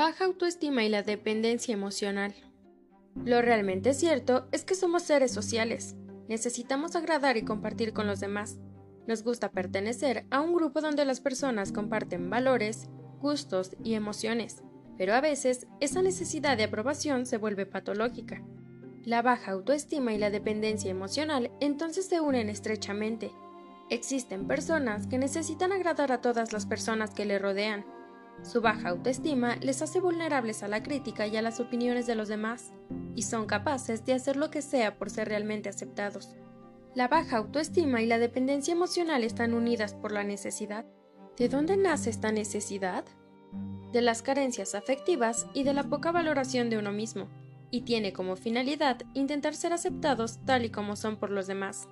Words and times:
Baja 0.00 0.24
autoestima 0.24 0.82
y 0.82 0.88
la 0.88 1.02
dependencia 1.02 1.74
emocional. 1.74 2.34
Lo 3.22 3.42
realmente 3.42 3.92
cierto 3.92 4.48
es 4.50 4.64
que 4.64 4.74
somos 4.74 5.02
seres 5.02 5.30
sociales. 5.30 5.94
Necesitamos 6.26 6.96
agradar 6.96 7.36
y 7.36 7.44
compartir 7.44 7.92
con 7.92 8.06
los 8.06 8.18
demás. 8.18 8.56
Nos 9.06 9.22
gusta 9.22 9.50
pertenecer 9.50 10.24
a 10.30 10.40
un 10.40 10.54
grupo 10.54 10.80
donde 10.80 11.04
las 11.04 11.20
personas 11.20 11.70
comparten 11.70 12.30
valores, 12.30 12.88
gustos 13.20 13.76
y 13.84 13.92
emociones, 13.92 14.62
pero 14.96 15.12
a 15.12 15.20
veces 15.20 15.66
esa 15.80 16.00
necesidad 16.00 16.56
de 16.56 16.64
aprobación 16.64 17.26
se 17.26 17.36
vuelve 17.36 17.66
patológica. 17.66 18.42
La 19.04 19.20
baja 19.20 19.52
autoestima 19.52 20.14
y 20.14 20.18
la 20.18 20.30
dependencia 20.30 20.90
emocional 20.90 21.50
entonces 21.60 22.06
se 22.06 22.22
unen 22.22 22.48
estrechamente. 22.48 23.32
Existen 23.90 24.46
personas 24.46 25.06
que 25.06 25.18
necesitan 25.18 25.72
agradar 25.72 26.10
a 26.10 26.22
todas 26.22 26.54
las 26.54 26.64
personas 26.64 27.10
que 27.10 27.26
le 27.26 27.38
rodean, 27.38 27.84
su 28.42 28.60
baja 28.60 28.88
autoestima 28.88 29.56
les 29.56 29.82
hace 29.82 30.00
vulnerables 30.00 30.62
a 30.62 30.68
la 30.68 30.82
crítica 30.82 31.26
y 31.26 31.36
a 31.36 31.42
las 31.42 31.60
opiniones 31.60 32.06
de 32.06 32.14
los 32.14 32.28
demás, 32.28 32.72
y 33.14 33.22
son 33.22 33.46
capaces 33.46 34.04
de 34.04 34.14
hacer 34.14 34.36
lo 34.36 34.50
que 34.50 34.62
sea 34.62 34.96
por 34.98 35.10
ser 35.10 35.28
realmente 35.28 35.68
aceptados. 35.68 36.36
La 36.94 37.06
baja 37.06 37.36
autoestima 37.36 38.02
y 38.02 38.06
la 38.06 38.18
dependencia 38.18 38.72
emocional 38.72 39.22
están 39.22 39.54
unidas 39.54 39.94
por 39.94 40.10
la 40.10 40.24
necesidad. 40.24 40.86
¿De 41.36 41.48
dónde 41.48 41.76
nace 41.76 42.10
esta 42.10 42.32
necesidad? 42.32 43.04
De 43.92 44.00
las 44.00 44.22
carencias 44.22 44.74
afectivas 44.74 45.46
y 45.54 45.62
de 45.62 45.74
la 45.74 45.84
poca 45.84 46.10
valoración 46.10 46.70
de 46.70 46.78
uno 46.78 46.92
mismo, 46.92 47.28
y 47.70 47.82
tiene 47.82 48.12
como 48.12 48.36
finalidad 48.36 49.02
intentar 49.14 49.54
ser 49.54 49.72
aceptados 49.72 50.40
tal 50.44 50.64
y 50.64 50.70
como 50.70 50.96
son 50.96 51.16
por 51.16 51.30
los 51.30 51.46
demás. 51.46 51.88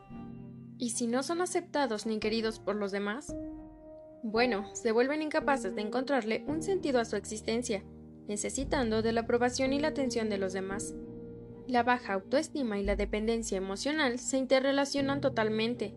¿Y 0.78 0.90
si 0.90 1.06
no 1.06 1.22
son 1.22 1.40
aceptados 1.40 2.06
ni 2.06 2.18
queridos 2.18 2.58
por 2.58 2.76
los 2.76 2.90
demás? 2.90 3.34
Bueno, 4.22 4.74
se 4.74 4.92
vuelven 4.92 5.22
incapaces 5.22 5.74
de 5.74 5.82
encontrarle 5.82 6.44
un 6.48 6.62
sentido 6.62 7.00
a 7.00 7.04
su 7.04 7.16
existencia, 7.16 7.84
necesitando 8.26 9.00
de 9.00 9.12
la 9.12 9.22
aprobación 9.22 9.72
y 9.72 9.78
la 9.78 9.88
atención 9.88 10.28
de 10.28 10.38
los 10.38 10.52
demás. 10.52 10.94
La 11.66 11.82
baja 11.82 12.14
autoestima 12.14 12.78
y 12.78 12.84
la 12.84 12.96
dependencia 12.96 13.56
emocional 13.56 14.18
se 14.18 14.38
interrelacionan 14.38 15.20
totalmente. 15.20 15.94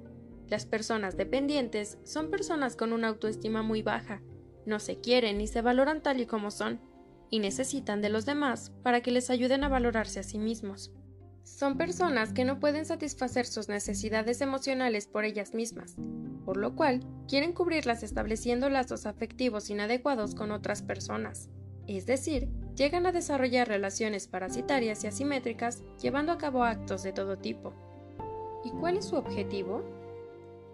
Las 0.48 0.66
personas 0.66 1.18
dependientes 1.18 1.98
son 2.04 2.30
personas 2.30 2.76
con 2.76 2.94
una 2.94 3.08
autoestima 3.08 3.64
muy 3.64 3.82
baja, 3.82 4.22
no 4.66 4.80
se 4.80 5.00
quieren 5.00 5.38
ni 5.38 5.48
se 5.48 5.62
valoran 5.62 6.04
tal 6.04 6.22
y 6.22 6.26
como 6.26 6.52
son, 6.52 6.80
y 7.30 7.40
necesitan 7.40 8.02
de 8.02 8.10
los 8.10 8.26
demás 8.26 8.72
para 8.84 9.02
que 9.02 9.12
les 9.12 9.30
ayuden 9.30 9.64
a 9.64 9.70
valorarse 9.70 10.20
a 10.20 10.24
sí 10.24 10.38
mismos. 10.38 10.92
Son 11.44 11.78
personas 11.78 12.34
que 12.34 12.46
no 12.46 12.60
pueden 12.60 12.86
satisfacer 12.86 13.46
sus 13.46 13.68
necesidades 13.68 14.42
emocionales 14.42 15.08
por 15.08 15.26
ellas 15.26 15.54
mismas, 15.54 15.96
por 16.46 16.58
lo 16.58 16.76
cual 16.76 17.02
quieren 17.28 17.54
cubrirlas 17.54 18.04
estableciendo 18.04 18.70
lazos 18.70 19.06
afectivos 19.06 19.70
inadecuados 19.70 20.36
con 20.36 20.52
otras 20.52 20.82
personas. 20.82 21.50
Es 21.88 22.06
decir, 22.06 22.48
llegan 22.76 23.06
a 23.06 23.12
desarrollar 23.12 23.68
relaciones 23.68 24.28
parasitarias 24.28 25.04
y 25.04 25.08
asimétricas 25.08 25.84
llevando 26.02 26.32
a 26.32 26.38
cabo 26.38 26.64
actos 26.64 27.04
de 27.04 27.14
todo 27.14 27.38
tipo. 27.38 27.74
¿Y 28.64 28.70
cuál 28.72 28.98
es 28.98 29.06
su 29.06 29.16
objetivo? 29.16 29.84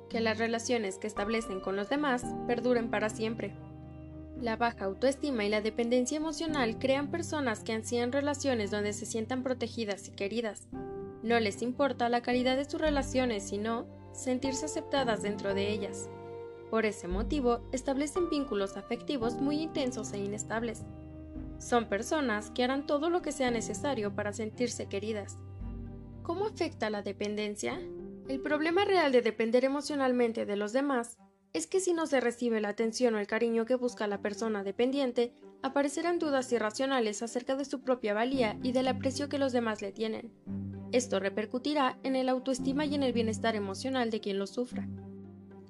Que 0.10 0.20
las 0.20 0.38
relaciones 0.38 0.98
que 0.98 1.08
establecen 1.08 1.60
con 1.60 1.76
los 1.76 1.90
demás 1.90 2.24
perduren 2.48 2.90
para 2.90 3.10
siempre. 3.10 3.54
La 4.42 4.56
baja 4.56 4.86
autoestima 4.86 5.46
y 5.46 5.50
la 5.50 5.62
dependencia 5.62 6.18
emocional 6.18 6.78
crean 6.78 7.10
personas 7.10 7.64
que 7.64 7.74
ansían 7.74 8.12
relaciones 8.12 8.70
donde 8.70 8.94
se 8.94 9.06
sientan 9.06 9.42
protegidas 9.42 10.08
y 10.08 10.12
queridas. 10.12 10.68
No 11.24 11.40
les 11.40 11.62
importa 11.62 12.10
la 12.10 12.22
calidad 12.22 12.56
de 12.56 12.66
sus 12.66 12.80
relaciones, 12.80 13.44
sino 13.44 13.88
sentirse 14.18 14.66
aceptadas 14.66 15.22
dentro 15.22 15.54
de 15.54 15.72
ellas. 15.72 16.10
Por 16.70 16.86
ese 16.86 17.08
motivo, 17.08 17.62
establecen 17.72 18.30
vínculos 18.30 18.76
afectivos 18.76 19.36
muy 19.36 19.62
intensos 19.62 20.12
e 20.12 20.18
inestables. 20.18 20.84
Son 21.60 21.88
personas 21.88 22.52
que 22.52 22.64
harán 22.64 22.86
todo 22.86 23.10
lo 23.10 23.22
que 23.22 23.32
sea 23.32 23.52
necesario 23.52 24.14
para 24.16 24.34
sentirse 24.34 24.88
queridas. 24.88 25.38
¿Cómo 26.24 26.46
afecta 26.46 26.90
la 26.90 27.04
dependencia? 27.04 27.80
El 28.28 28.42
problema 28.42 28.84
real 28.84 29.12
de 29.14 29.22
depender 29.22 29.64
emocionalmente 29.64 30.46
de 30.46 30.58
los 30.58 30.74
demás 30.74 31.18
es 31.54 31.66
que 31.68 31.80
si 31.80 31.94
no 31.94 32.06
se 32.06 32.20
recibe 32.20 32.60
la 32.60 32.70
atención 32.70 33.16
o 33.16 33.20
el 33.20 33.28
cariño 33.28 33.66
que 33.66 33.76
busca 33.76 34.08
la 34.08 34.22
persona 34.22 34.64
dependiente, 34.64 35.34
aparecerán 35.62 36.20
dudas 36.20 36.52
irracionales 36.52 37.24
acerca 37.24 37.56
de 37.56 37.66
su 37.66 37.82
propia 37.82 38.14
valía 38.14 38.60
y 38.62 38.74
del 38.74 38.90
aprecio 38.90 39.30
que 39.30 39.40
los 39.40 39.54
demás 39.54 39.82
le 39.82 39.92
tienen. 39.92 40.32
Esto 40.92 41.20
repercutirá 41.20 41.98
en 42.04 42.16
el 42.16 42.30
autoestima 42.30 42.86
y 42.86 42.96
en 42.96 43.04
el 43.04 43.14
bienestar 43.14 43.56
emocional 43.56 44.10
de 44.10 44.22
quien 44.22 44.40
lo 44.40 44.48
sufra. 44.48 44.88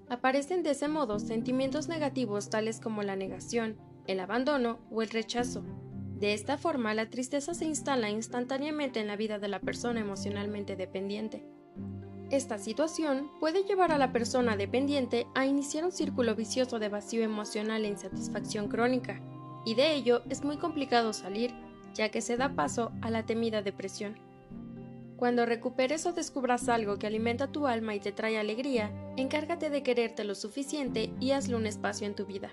Aparecen 0.10 0.64
de 0.64 0.72
ese 0.72 0.88
modo 0.88 1.20
sentimientos 1.20 1.88
negativos 1.88 2.50
tales 2.50 2.80
como 2.80 3.04
la 3.04 3.16
negación, 3.16 3.78
el 4.06 4.20
abandono 4.20 4.80
o 4.92 5.02
el 5.02 5.10
rechazo. 5.10 5.64
De 6.20 6.34
esta 6.34 6.58
forma, 6.58 6.94
la 6.94 7.10
tristeza 7.10 7.54
se 7.54 7.66
instala 7.66 8.10
instantáneamente 8.10 9.00
en 9.00 9.08
la 9.08 9.16
vida 9.16 9.38
de 9.38 9.48
la 9.48 9.60
persona 9.60 10.00
emocionalmente 10.00 10.76
dependiente. 10.76 11.46
Esta 12.30 12.58
situación 12.58 13.30
puede 13.40 13.64
llevar 13.64 13.92
a 13.92 13.98
la 13.98 14.12
persona 14.12 14.58
dependiente 14.58 15.28
a 15.34 15.46
iniciar 15.46 15.86
un 15.86 15.92
círculo 15.92 16.36
vicioso 16.36 16.80
de 16.80 16.90
vacío 16.90 17.24
emocional 17.24 17.86
e 17.86 17.90
insatisfacción 17.90 18.68
crónica, 18.68 19.22
y 19.66 19.76
de 19.76 19.94
ello 19.94 20.24
es 20.30 20.44
muy 20.44 20.58
complicado 20.58 21.14
salir, 21.14 21.54
ya 21.94 22.10
que 22.10 22.22
se 22.22 22.38
da 22.38 22.56
paso 22.56 22.92
a 23.02 23.10
la 23.10 23.26
temida 23.26 23.62
depresión. 23.62 24.27
Cuando 25.18 25.48
recuperes 25.48 26.06
o 26.06 26.14
descubras 26.14 26.70
algo 26.70 27.00
que 27.00 27.08
alimenta 27.08 27.52
tu 27.52 27.66
alma 27.66 27.96
y 27.96 28.00
te 28.00 28.12
trae 28.12 28.38
alegría, 28.38 28.92
encárgate 29.18 29.72
de 29.72 29.82
quererte 29.82 30.24
lo 30.24 30.36
suficiente 30.36 31.12
y 31.20 31.32
hazle 31.32 31.56
un 31.56 31.66
espacio 31.66 32.06
en 32.06 32.16
tu 32.16 32.28
vida. 32.28 32.52